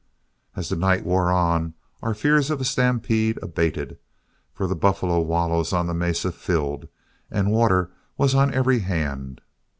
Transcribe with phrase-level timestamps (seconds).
[0.55, 3.99] As the night wore on, our fears of a stampede abated,
[4.51, 6.87] for the buffalo wallows on the mesa filled,
[7.29, 9.41] and water was on every hand.